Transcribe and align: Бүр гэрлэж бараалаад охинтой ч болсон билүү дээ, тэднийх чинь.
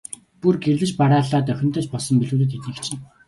Бүр 0.41 0.55
гэрлэж 0.63 0.91
бараалаад 1.01 1.47
охинтой 1.53 1.83
ч 1.85 1.87
болсон 1.93 2.15
билүү 2.19 2.37
дээ, 2.39 2.49
тэднийх 2.51 2.79
чинь. 2.85 3.01